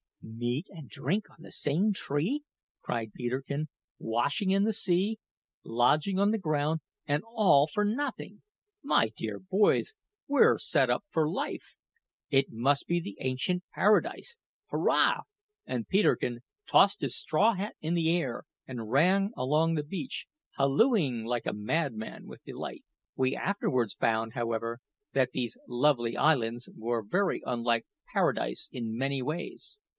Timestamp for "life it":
11.29-12.51